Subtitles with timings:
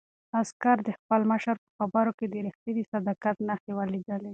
[0.39, 4.29] عسکر د خپل مشر په خبرو کې د رښتیني صداقت نښې ولیدلې.